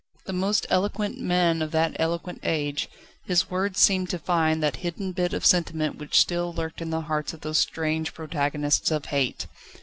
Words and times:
The 0.25 0.33
most 0.33 0.65
eloquent 0.71 1.19
man 1.19 1.61
of 1.61 1.69
that 1.73 1.95
eloquent 1.99 2.39
age, 2.41 2.89
his 3.27 3.51
words 3.51 3.79
seemed 3.79 4.09
to 4.09 4.17
find 4.17 4.63
that 4.63 4.77
hidden 4.77 5.11
bit 5.11 5.31
of 5.31 5.45
sentiment 5.45 5.99
which 5.99 6.19
still 6.19 6.51
lurked 6.51 6.81
in 6.81 6.89
the 6.89 7.01
hearts 7.01 7.33
of 7.35 7.41
these 7.41 7.59
strange 7.59 8.11
protagonists 8.15 8.89
of 8.89 9.05
Hate. 9.05 9.45